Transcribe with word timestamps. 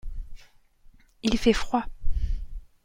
Il 1.21 1.37
fait 1.37 1.53
froid. 1.53 1.85